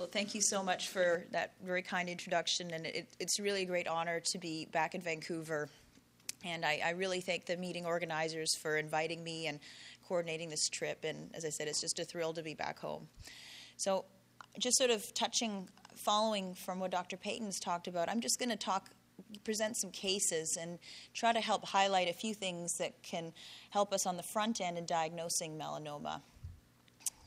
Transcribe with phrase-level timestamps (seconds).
[0.00, 3.66] Well, thank you so much for that very kind introduction, and it, it's really a
[3.66, 5.68] great honor to be back in Vancouver.
[6.42, 9.60] And I, I, really thank the meeting organizers for inviting me and
[10.08, 11.04] coordinating this trip.
[11.04, 13.08] And as I said, it's just a thrill to be back home.
[13.76, 14.06] So,
[14.58, 17.18] just sort of touching, following from what Dr.
[17.18, 18.88] Payton's talked about, I'm just going to talk,
[19.44, 20.78] present some cases and
[21.12, 23.34] try to help highlight a few things that can
[23.68, 26.22] help us on the front end in diagnosing melanoma.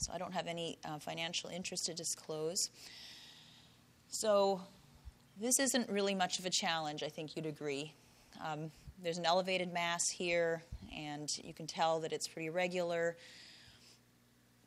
[0.04, 2.70] So I don't have any uh, financial interest to disclose.
[4.10, 4.62] So
[5.40, 7.94] this isn't really much of a challenge, I think you'd agree.
[8.44, 8.70] Um,
[9.02, 10.62] there's an elevated mass here,
[10.96, 13.16] and you can tell that it's pretty regular.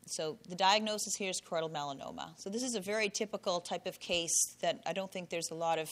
[0.07, 2.29] So the diagnosis here is choroidal melanoma.
[2.37, 5.55] So this is a very typical type of case that I don't think there's a
[5.55, 5.91] lot of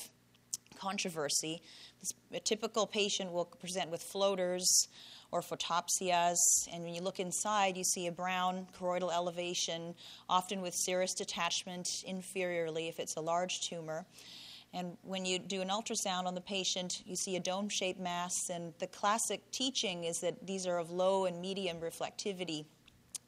[0.79, 1.61] controversy.
[1.99, 4.87] This, a typical patient will present with floaters
[5.31, 6.37] or photopsias.
[6.71, 9.95] And when you look inside, you see a brown choroidal elevation,
[10.29, 14.05] often with serous detachment inferiorly if it's a large tumor.
[14.73, 18.33] And when you do an ultrasound on the patient, you see a dome shaped mass.
[18.49, 22.65] And the classic teaching is that these are of low and medium reflectivity.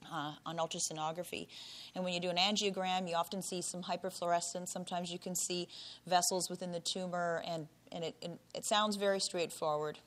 [0.09, 1.47] Uh, on ultrasonography.
[1.93, 4.69] And when you do an angiogram, you often see some hyperfluorescence.
[4.69, 5.67] Sometimes you can see
[6.05, 9.99] vessels within the tumor, and, and it, it, it sounds very straightforward.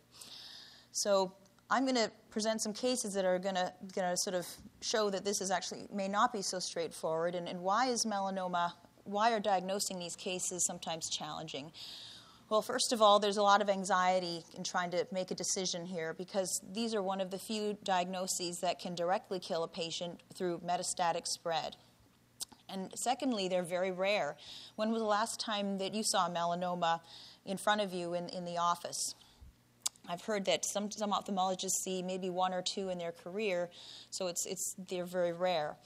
[0.93, 1.35] So,
[1.71, 3.73] I'm going to present some cases that are going to,
[4.17, 4.47] sort of
[4.81, 8.73] show that this is actually may not be so straightforward and, and why is melanoma,
[9.05, 11.71] why are diagnosing these cases sometimes challenging?
[12.49, 15.87] Well, first of all, there's a lot of anxiety in trying to make a decision
[15.87, 20.21] here because these are one of the few diagnoses that can directly kill a patient
[20.35, 21.77] through metastatic spread.
[22.69, 24.37] And secondly, they're very rare.
[24.75, 27.01] When was the last time that you saw melanoma
[27.45, 29.15] in front of you in, in the office?
[30.11, 33.71] I've heard that some, some ophthalmologists see maybe one or two in their career,
[34.11, 35.77] so it's, it's, they're very rare.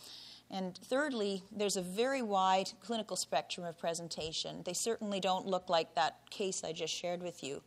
[0.51, 4.63] And thirdly, there's a very wide clinical spectrum of presentation.
[4.65, 7.63] They certainly don't look like that case I just shared with you.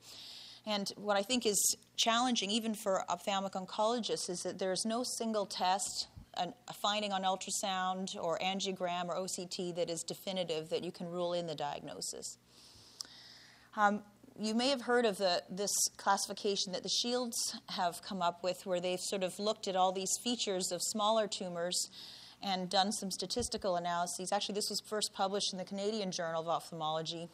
[0.66, 5.46] And what I think is challenging, even for ophthalmic oncologists, is that there's no single
[5.46, 6.08] test,
[6.38, 11.34] a finding on ultrasound or angiogram or OCT that is definitive that you can rule
[11.34, 12.38] in the diagnosis.
[13.76, 14.02] Um,
[14.40, 18.66] you may have heard of the, this classification that the Shields have come up with,
[18.66, 21.90] where they've sort of looked at all these features of smaller tumors
[22.44, 24.32] and done some statistical analyses.
[24.32, 27.30] Actually, this was first published in the Canadian Journal of Ophthalmology.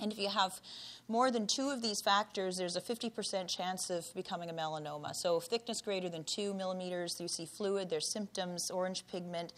[0.00, 0.60] And if you have
[1.08, 5.14] more than two of these factors, there's a 50% chance of becoming a melanoma.
[5.14, 9.52] So, if thickness greater than two millimeters, you see fluid, there's symptoms, orange pigment,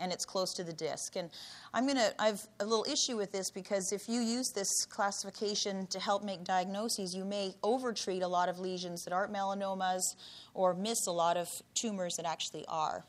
[0.00, 1.16] and it's close to the disc.
[1.16, 1.30] And
[1.72, 4.86] I'm going to, I have a little issue with this because if you use this
[4.86, 10.16] classification to help make diagnoses, you may overtreat a lot of lesions that aren't melanomas
[10.54, 13.04] or miss a lot of tumors that actually are.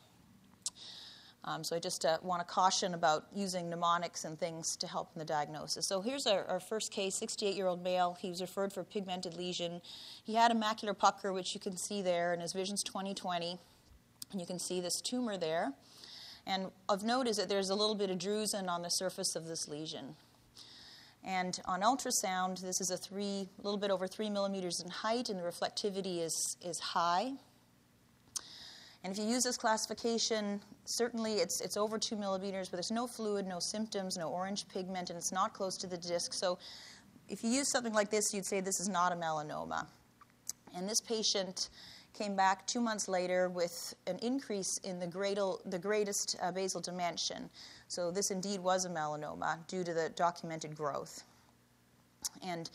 [1.44, 5.10] Um, so I just uh, want to caution about using mnemonics and things to help
[5.14, 5.86] in the diagnosis.
[5.86, 8.16] So here's our, our first case 68 year old male.
[8.20, 9.80] He was referred for a pigmented lesion.
[10.22, 13.58] He had a macular pucker, which you can see there, and his vision's 20/20.
[14.30, 15.72] And you can see this tumor there.
[16.46, 19.46] And of note is that there's a little bit of drusen on the surface of
[19.46, 20.16] this lesion.
[21.24, 25.28] And on ultrasound, this is a three, a little bit over three millimeters in height,
[25.28, 27.32] and the reflectivity is, is high.
[29.04, 33.06] And if you use this classification, certainly it's, it's over two millimeters, but there's no
[33.06, 36.32] fluid, no symptoms, no orange pigment, and it's not close to the disc.
[36.32, 36.58] So
[37.28, 39.86] if you use something like this, you'd say this is not a melanoma.
[40.74, 41.68] And this patient
[42.14, 46.80] came back two months later with an increase in the, gradal, the greatest uh, basal
[46.80, 47.48] dimension.
[47.88, 51.24] So this indeed was a melanoma due to the documented growth.
[52.42, 52.70] And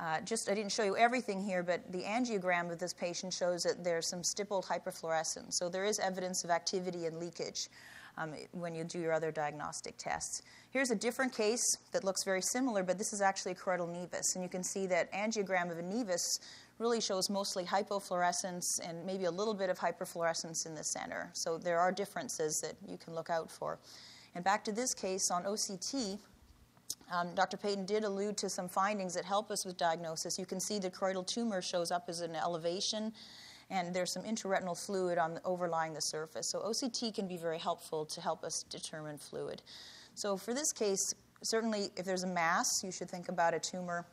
[0.00, 3.62] uh, just, I didn't show you everything here, but the angiogram of this patient shows
[3.62, 5.54] that there's some stippled hyperfluorescence.
[5.54, 7.68] So there is evidence of activity and leakage
[8.16, 10.42] um, when you do your other diagnostic tests.
[10.70, 14.34] Here's a different case that looks very similar, but this is actually a choroidal nevus.
[14.34, 16.40] And you can see that angiogram of a nevus
[16.78, 21.30] really shows mostly hypofluorescence and maybe a little bit of hyperfluorescence in the center.
[21.32, 23.78] So there are differences that you can look out for.
[24.34, 26.18] And back to this case on OCT,
[27.10, 27.56] um, Dr.
[27.56, 30.38] Payton did allude to some findings that help us with diagnosis.
[30.38, 33.12] You can see the choroidal tumor shows up as an elevation,
[33.70, 36.48] and there's some intraretinal fluid on the, overlying the surface.
[36.48, 39.62] So OCT can be very helpful to help us determine fluid.
[40.14, 44.06] So for this case, certainly if there's a mass, you should think about a tumor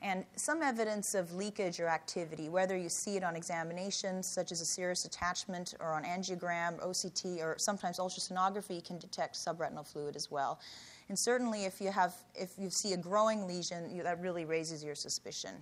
[0.00, 4.60] and some evidence of leakage or activity, whether you see it on examination, such as
[4.60, 10.30] a serous attachment, or on angiogram, OCT, or sometimes ultrasonography can detect subretinal fluid as
[10.30, 10.60] well.
[11.08, 14.84] And certainly, if you have, if you see a growing lesion, you, that really raises
[14.84, 15.54] your suspicion.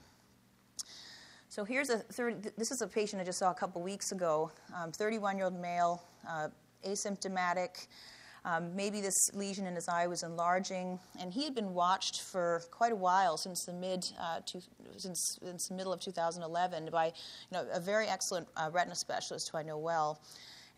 [1.48, 4.50] So here's a 30, this is a patient I just saw a couple weeks ago,
[4.92, 6.48] 31 um, year old male, uh,
[6.84, 7.86] asymptomatic.
[8.46, 12.62] Um, maybe this lesion in his eye was enlarging, and he had been watched for
[12.70, 14.62] quite a while since the mid uh, to,
[14.96, 17.12] since, since the middle of 2011 by you
[17.50, 20.20] know a very excellent uh, retina specialist who I know well.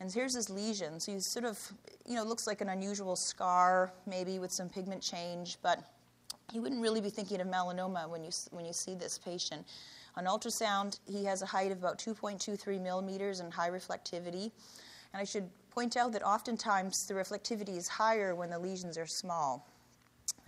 [0.00, 0.98] And here's his lesion.
[0.98, 1.60] So he sort of
[2.06, 5.78] you know looks like an unusual scar, maybe with some pigment change, but
[6.54, 9.66] you wouldn't really be thinking of melanoma when you when you see this patient.
[10.16, 14.50] On ultrasound, he has a height of about 2.23 millimeters and high reflectivity.
[15.12, 19.06] And I should point out that oftentimes the reflectivity is higher when the lesions are
[19.06, 19.66] small.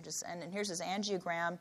[0.03, 1.59] Just, and, and, here's his angiogram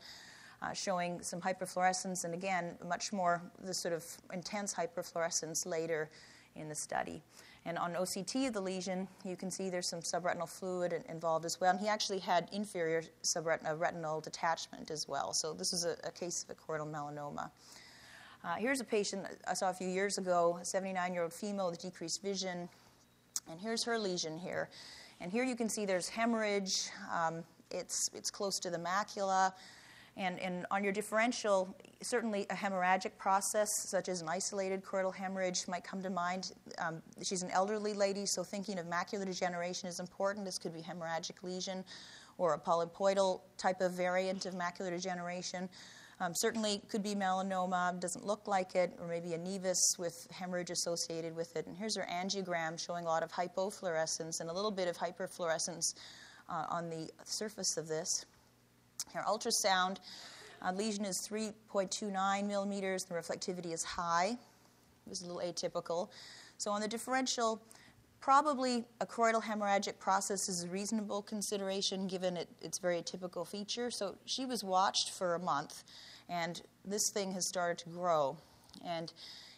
[0.62, 6.10] uh, showing some hyperfluorescence, and again, much more the sort of intense hyperfluorescence later
[6.56, 7.22] in the study.
[7.66, 11.60] And on OCT of the lesion, you can see there's some subretinal fluid involved as
[11.60, 11.72] well.
[11.72, 15.34] And he actually had inferior subretinal detachment as well.
[15.34, 17.52] So this is a, a case of a choroidal melanoma.
[18.44, 21.70] Uh, here's a patient I saw a few years ago, a 79 year old female
[21.70, 22.70] with decreased vision,
[23.50, 24.70] and here's her lesion here.
[25.22, 26.90] And here you can see there's hemorrhage.
[27.14, 29.54] Um, it's, it's close to the macula.
[30.18, 35.68] And, and on your differential, certainly a hemorrhagic process, such as an isolated choroidal hemorrhage,
[35.68, 36.54] might come to mind.
[36.78, 40.46] Um, she's an elderly lady, so thinking of macular degeneration is important.
[40.46, 41.86] This could be hemorrhagic lesion
[42.38, 45.70] or a polypoidal type of variant of macular degeneration.
[46.22, 50.70] Um, certainly could be melanoma, doesn't look like it, or maybe a nevus with hemorrhage
[50.70, 51.66] associated with it.
[51.66, 55.94] And here's her angiogram showing a lot of hypofluorescence and a little bit of hyperfluorescence
[56.50, 58.26] uh, on the surface of this.
[59.14, 59.98] Her ultrasound
[60.62, 64.32] uh, lesion is 3.29 millimeters, the reflectivity is high.
[64.32, 66.10] It was a little atypical.
[66.58, 67.62] So on the differential,
[68.22, 73.90] probably a choroidal hemorrhagic process is a reasonable consideration given it, its very typical feature.
[73.92, 75.84] So she was watched for a month
[76.30, 78.38] and this thing has started to grow.
[78.86, 79.12] And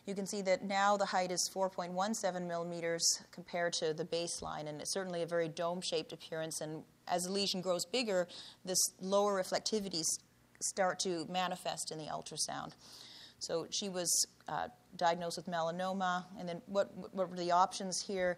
[0.06, 4.82] you can see that now the height is 4.17 millimeters compared to the baseline, and
[4.82, 6.62] it's certainly a very dome shaped appearance.
[6.62, 8.28] And as the lesion grows bigger,
[8.66, 10.08] this lower reflectivities
[10.60, 12.72] start to manifest in the ultrasound.
[13.42, 14.68] So she was uh,
[14.98, 18.38] diagnosed with melanoma, and then what, what were the options here?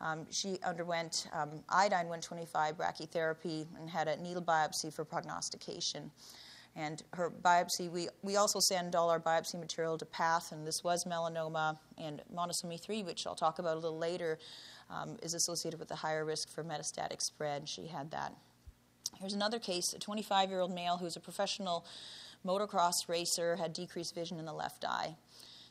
[0.00, 6.10] Um, she underwent um, iodine 125 brachytherapy and had a needle biopsy for prognostication.
[6.76, 10.82] And her biopsy, we, we also send all our biopsy material to PATH, and this
[10.84, 14.38] was melanoma and monosomy 3, which I'll talk about a little later,
[14.88, 17.68] um, is associated with a higher risk for metastatic spread.
[17.68, 18.32] She had that.
[19.18, 21.86] Here's another case a 25 year old male who's a professional
[22.46, 25.16] motocross racer, had decreased vision in the left eye.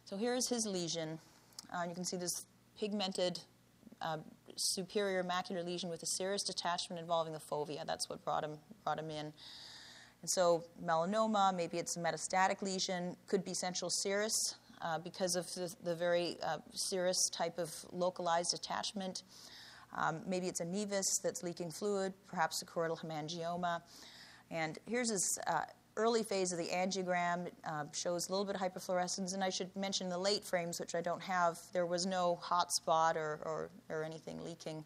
[0.05, 1.19] So here is his lesion.
[1.73, 2.45] Uh, you can see this
[2.79, 3.39] pigmented
[4.01, 4.17] uh,
[4.55, 7.85] superior macular lesion with a serous detachment involving the fovea.
[7.85, 9.33] That's what brought him, brought him in.
[10.21, 15.53] And so, melanoma, maybe it's a metastatic lesion, could be central serous uh, because of
[15.53, 19.23] the, the very uh, serous type of localized attachment.
[19.95, 23.81] Um, maybe it's a nevus that's leaking fluid, perhaps a choroidal hemangioma.
[24.49, 25.61] And here's his uh,
[25.95, 29.33] early phase of the angiogram, uh, shows a little bit of hyperfluorescence.
[29.33, 32.71] And I should mention the late frames, which I don't have, there was no hot
[32.71, 34.83] spot or, or, or anything leaking.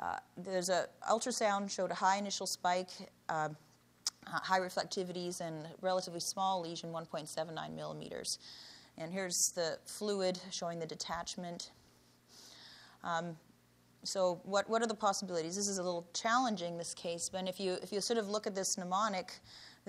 [0.00, 2.90] Uh, there's a ultrasound showed a high initial spike.
[3.28, 3.50] Uh,
[4.26, 8.38] high reflectivities and relatively small lesion, 1.79 millimeters.
[8.98, 11.70] And here's the fluid showing the detachment.
[13.02, 13.36] Um,
[14.02, 15.56] so what, what are the possibilities?
[15.56, 18.46] This is a little challenging, this case, but if you, if you sort of look
[18.46, 19.32] at this mnemonic,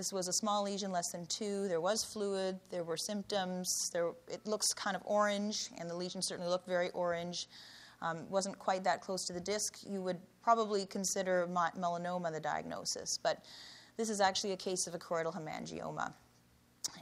[0.01, 1.67] this was a small lesion, less than two.
[1.67, 2.59] There was fluid.
[2.71, 3.91] There were symptoms.
[3.93, 7.47] There, it looks kind of orange, and the lesion certainly looked very orange.
[8.01, 9.77] Um, wasn't quite that close to the disc.
[9.87, 13.45] You would probably consider melanoma the diagnosis, but
[13.95, 16.11] this is actually a case of a choroidal hemangioma.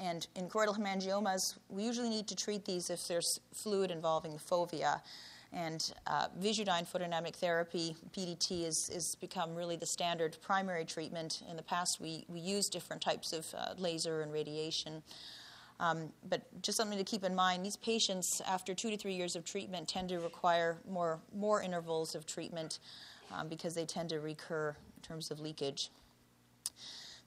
[0.01, 4.39] And in choroidal hemangiomas, we usually need to treat these if there's fluid involving the
[4.39, 4.99] fovea.
[5.51, 11.41] And uh, Visudyne photodynamic therapy, PDT, is, is become really the standard primary treatment.
[11.49, 15.01] In the past, we, we used different types of uh, laser and radiation.
[15.79, 19.35] Um, but just something to keep in mind these patients, after two to three years
[19.35, 22.79] of treatment, tend to require more, more intervals of treatment
[23.33, 25.89] um, because they tend to recur in terms of leakage.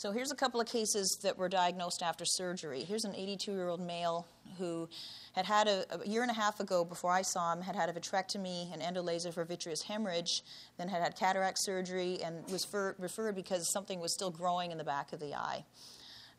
[0.03, 2.83] So here's a couple of cases that were diagnosed after surgery.
[2.83, 4.27] Here's an 82 year old male
[4.59, 4.89] who
[5.33, 7.89] had had a, a, year and a half ago, before I saw him, had had
[7.89, 10.43] a vitrectomy and endolaser for vitreous hemorrhage,
[10.77, 14.79] then had had cataract surgery, and was for, referred because something was still growing in
[14.79, 15.65] the back of the eye.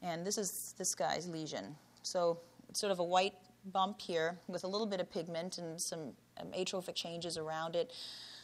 [0.01, 1.77] And this is this guy's lesion.
[2.01, 3.35] So it's sort of a white
[3.71, 7.93] bump here with a little bit of pigment and some um, atrophic changes around it.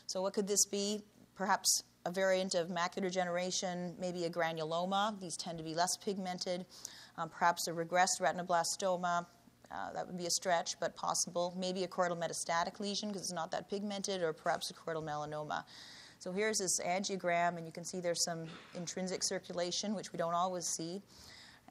[0.08, 1.02] So what could this be?
[1.36, 5.20] Perhaps a variant of macular degeneration, maybe a granuloma.
[5.22, 6.66] These tend to be less pigmented.
[7.18, 9.25] Um, perhaps a regressed retinoblastoma.
[9.72, 11.54] Uh, that would be a stretch, but possible.
[11.56, 15.63] Maybe a choroidal metastatic lesion because it's not that pigmented, or perhaps a choroidal melanoma.
[16.18, 20.34] So here's this angiogram, and you can see there's some intrinsic circulation, which we don't
[20.34, 21.01] always see,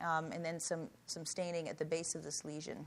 [0.00, 2.86] um, and then some, some staining at the base of this lesion.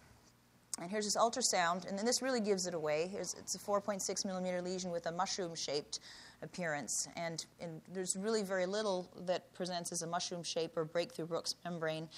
[0.81, 3.09] And here's this ultrasound, and then this really gives it away.
[3.11, 5.99] Here's, it's a 4.6 millimeter lesion with a mushroom shaped
[6.41, 11.25] appearance, and, and, there's really very little that presents as a mushroom shape or breakthrough
[11.25, 12.09] Bruch's membrane.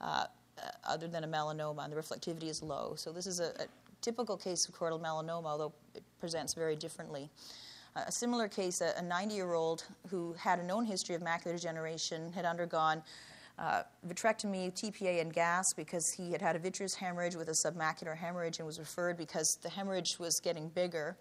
[0.00, 0.26] Uh,
[0.84, 2.94] other than a melanoma, and the reflectivity is low.
[2.96, 3.66] So, this is a, a
[4.00, 7.28] typical case of choroidal melanoma, although it presents very differently.
[7.96, 12.32] A similar case, a 90 year old who had a known history of macular degeneration
[12.32, 13.02] had undergone
[13.56, 18.16] uh, vitrectomy, TPA, and gas because he had had a vitreous hemorrhage with a submacular
[18.16, 21.16] hemorrhage and was referred because the hemorrhage was getting bigger.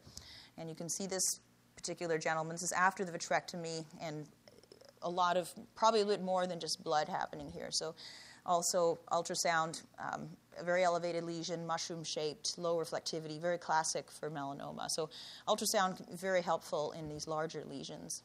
[0.57, 1.41] And you can see this
[1.83, 2.53] particular gentleman.
[2.53, 4.25] This is after the vitrectomy and
[5.01, 7.67] a lot of, probably a bit more than just blood happening here.
[7.71, 7.93] So,
[8.45, 14.89] also ultrasound, um, a very elevated lesion, mushroom shaped, low reflectivity, very classic for melanoma.
[14.89, 15.09] So,
[15.47, 18.23] ultrasound very helpful in these larger lesions.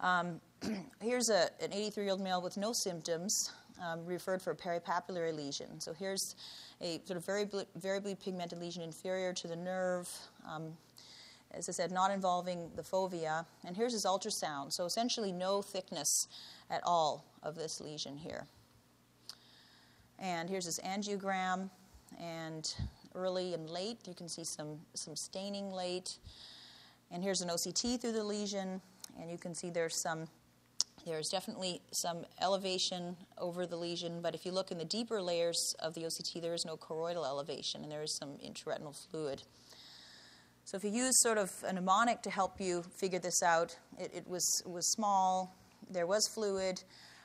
[0.00, 0.40] Um,
[1.02, 3.52] here's a, an 83 year old male with no symptoms,
[3.84, 5.80] um, referred for a peripapillary lesion.
[5.80, 6.34] So here's
[6.80, 10.08] a sort of very variably pigmented lesion inferior to the nerve.
[10.48, 10.72] Um,
[11.52, 13.46] as I said, not involving the fovea.
[13.64, 14.72] And here's his ultrasound.
[14.72, 16.28] So essentially, no thickness
[16.70, 18.46] at all of this lesion here.
[20.18, 21.70] And here's his angiogram.
[22.20, 22.72] And
[23.14, 26.18] early and late, you can see some, some staining late.
[27.10, 28.80] And here's an OCT through the lesion
[29.20, 30.28] and you can see there's some
[31.06, 35.74] there's definitely some elevation over the lesion, but if you look in the deeper layers
[35.78, 39.42] of the OCT, there is no choroidal elevation, and there is some intraretinal fluid.
[40.68, 44.10] So if you use sort of a mnemonic to help you figure this out, it,
[44.14, 45.56] it was, it was small,
[45.88, 46.82] there was fluid,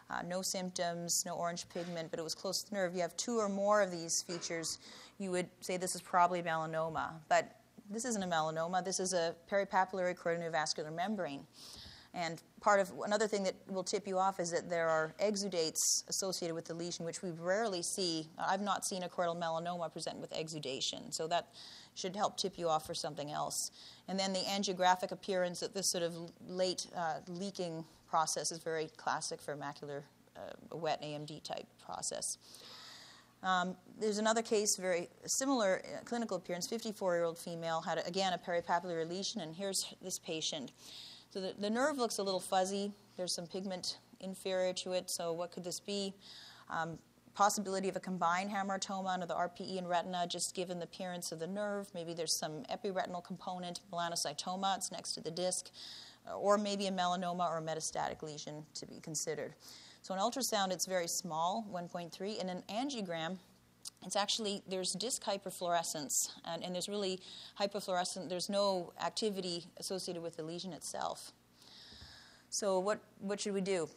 [0.10, 2.96] uh, no symptoms, no orange pigment, but it was close to the nerve.
[2.96, 4.80] You have two or more of these features,
[5.20, 7.10] you would say this is probably melanoma.
[7.28, 7.54] But
[7.90, 11.46] this isn't a melanoma, this is a peripapillary choroidovascular membrane.
[12.16, 15.80] And part of another thing that will tip you off is that there are exudates
[16.08, 18.28] associated with the lesion, which we rarely see.
[18.38, 21.48] I've not seen a choroidal melanoma present with exudation, so that
[21.96, 23.72] should help tip you off for something else.
[24.08, 26.14] And then the angiographic appearance that this sort of
[26.48, 30.04] late uh, leaking process is very classic for macular
[30.36, 32.38] uh, wet AMD type process.
[33.42, 36.68] Um, there's another case, very similar uh, clinical appearance.
[36.68, 40.72] 54 year old female had, again, a peripapillary lesion, and here's this patient.
[41.34, 42.92] So the, the nerve looks a little fuzzy.
[43.18, 45.10] There's some pigment inferior to it.
[45.10, 46.14] So what could this be?
[46.70, 47.00] Um,
[47.34, 51.40] possibility of a combined hamartoma under the RPE and retina, just given the appearance of
[51.40, 51.90] the nerve.
[51.96, 55.72] Maybe there's some epiretinal component, melanocytoma, it's next to the disc,
[56.30, 59.56] uh, or maybe a melanoma or a metastatic lesion to be considered.
[60.04, 63.38] So, an ultrasound, it's very small, 1.3, and an angiogram,
[64.06, 67.20] it's actually there's disc hyperfluorescence and, and, there's really
[67.60, 71.32] hyperfluorescent there's no activity associated with the lesion itself.
[72.50, 73.90] So what, what should we do?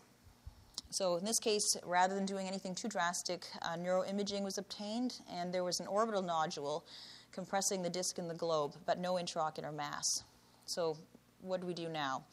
[0.90, 5.52] So in this case rather than doing anything too drastic uh, neuroimaging was obtained and
[5.52, 6.84] there was an orbital nodule
[7.32, 10.22] compressing the disc in the globe but no intraocular mass.
[10.66, 10.96] So
[11.40, 12.24] what do we do now?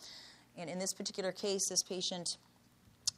[0.58, 2.38] And in this particular case this patient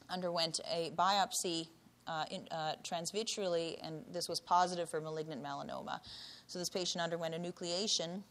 [0.10, 1.68] underwent a biopsy
[2.08, 6.00] uh, in, uh, transvitreally, and this was positive for malignant melanoma.
[6.48, 8.22] So this patient underwent enucleation,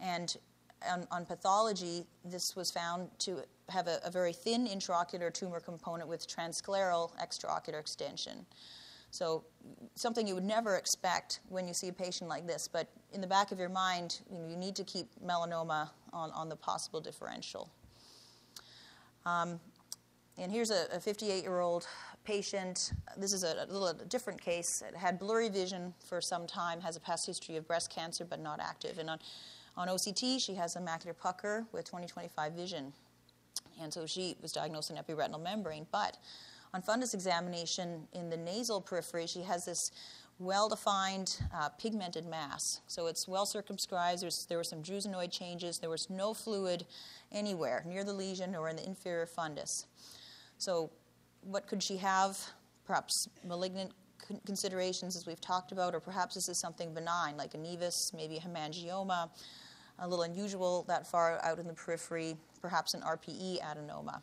[0.00, 0.36] and
[0.90, 6.08] on, on pathology, this was found to have a, a, very thin intraocular tumor component
[6.08, 8.44] with transscleral extraocular extension.
[9.10, 9.44] So
[9.94, 13.26] something you would never expect when you see a patient like this, but in the
[13.26, 17.00] back of your mind, you, know, you need to keep melanoma on, on the possible
[17.00, 17.70] differential.
[19.26, 19.60] Um,
[20.38, 21.86] and here's a 58 year old
[22.24, 22.92] patient.
[23.16, 24.82] This is a, a little a different case.
[24.86, 28.40] It had blurry vision for some time, has a past history of breast cancer, but
[28.40, 28.98] not active.
[28.98, 29.18] And on,
[29.76, 32.92] on OCT, she has a macular pucker with 20/25 vision.
[33.80, 35.86] And so she was diagnosed an epiretinal membrane.
[35.90, 36.16] But
[36.74, 39.90] on fundus examination in the nasal periphery, she has this
[40.38, 42.80] well defined uh, pigmented mass.
[42.86, 44.22] So it's well circumscribed.
[44.22, 45.78] There's, there were some drusenoid changes.
[45.78, 46.86] There was no fluid
[47.30, 49.86] anywhere near the lesion or in the inferior fundus.
[50.58, 50.90] So
[51.42, 52.38] what could she have?
[52.84, 53.92] Perhaps malignant
[54.46, 58.36] considerations, as we've talked about, or perhaps this is something benign, like a nevus, maybe
[58.36, 59.28] a hemangioma,
[59.98, 64.22] a little unusual that far out in the periphery, perhaps an RPE adenoma.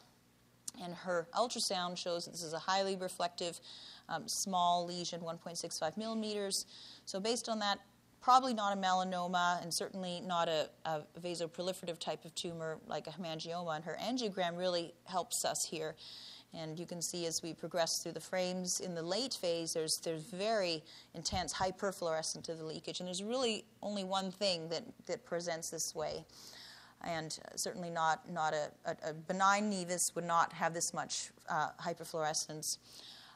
[0.81, 3.59] And her ultrasound shows that this is a highly reflective,
[4.07, 6.65] um, small lesion, 1.65 millimeters.
[7.05, 7.79] So, based on that,
[8.21, 13.11] probably not a melanoma and certainly not a, a vasoproliferative type of tumor like a
[13.11, 13.75] hemangioma.
[13.75, 15.95] And her angiogram really helps us here
[16.53, 19.97] and you can see as we progress through the frames in the late phase, there's,
[19.99, 22.99] there's very intense hyperfluorescence of the leakage.
[22.99, 26.25] And there's really only one thing that, that presents this way.
[27.03, 31.69] and certainly not, not a, a, a benign nevus would not have this much uh,
[31.79, 32.77] hyperfluorescence.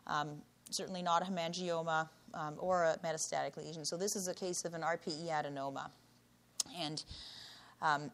[0.08, 3.86] Um, certainly not a hemangioma um, or a metastatic lesion.
[3.86, 5.90] So this is a case of an RPE adenoma.
[6.78, 7.04] And
[7.82, 8.12] um,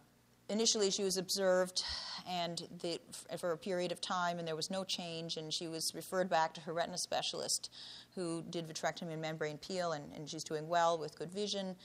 [0.49, 1.83] initially she was observed
[2.29, 2.99] and the,
[3.37, 6.53] for a period of time and there was no change and she was referred back
[6.53, 7.71] to her retina specialist
[8.13, 11.75] who did vitrectomy and membrane peel and, and she's doing well with good vision.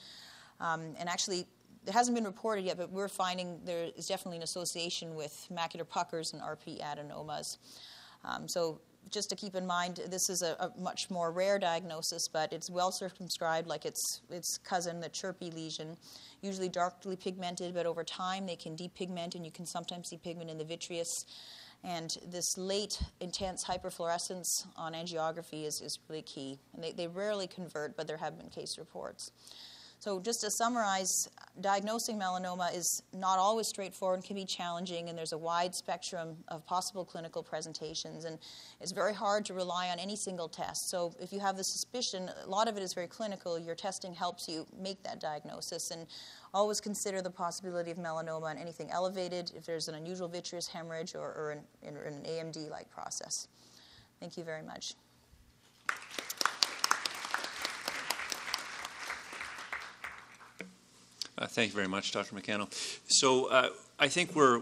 [0.60, 1.46] Um, and actually
[1.86, 5.88] it hasn't been reported yet but we're finding there is definitely an association with macular
[5.88, 7.56] puckers and RPE adenomas.
[8.22, 8.80] Um, so
[9.11, 12.70] just to keep in mind, this is a, a, much more rare diagnosis, but it's
[12.70, 15.96] well circumscribed, like its its cousin, the CHRPE lesion,
[16.42, 20.50] usually darkly pigmented, but over time they can depigment, and you can sometimes see pigment
[20.50, 21.25] in the vitreous.
[21.82, 26.58] And this late, intense hyperfluorescence on angiography is, is really key.
[26.73, 29.30] And they, they rarely convert, but there have been case reports.
[30.04, 31.30] So, just to summarize,
[31.62, 36.37] diagnosing melanoma is not always straightforward and can be challenging, and there's a wide spectrum
[36.49, 38.38] of possible clinical presentations, and
[38.82, 40.90] it's very hard to rely on any single test.
[40.90, 44.12] So, if you have the suspicion, a lot of it is very clinical, your testing
[44.12, 46.06] helps you make that diagnosis, and
[46.52, 51.14] always consider the possibility of melanoma and anything elevated if there's an unusual vitreous hemorrhage
[51.14, 51.50] or, or,
[51.82, 53.49] an, an AMD like process.
[54.20, 54.96] Thank you very much.
[61.46, 62.34] Thank you very much, Dr.
[62.34, 62.72] McCannel.
[63.06, 64.52] So uh, I think we're